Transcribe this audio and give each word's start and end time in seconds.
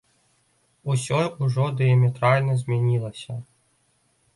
Усё 0.93 1.21
ўжо 1.45 1.67
дыяметральна 1.83 2.53
змянілася. 2.63 3.41